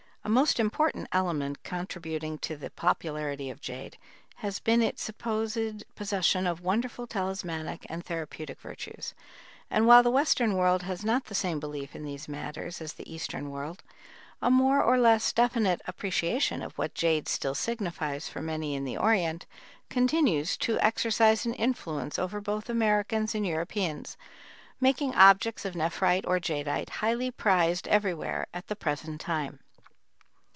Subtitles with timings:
[0.23, 3.97] A most important element contributing to the popularity of jade
[4.35, 9.15] has been its supposed possession of wonderful talismanic and therapeutic virtues,
[9.71, 13.11] and while the Western world has not the same belief in these matters as the
[13.13, 13.81] Eastern world,
[14.43, 18.95] a more or less definite appreciation of what jade still signifies for many in the
[18.99, 19.47] Orient,
[19.89, 24.17] continues to exercise an influence over both Americans and Europeans,
[24.79, 29.59] making objects of nephrite or jadeite highly prized everywhere at the present time.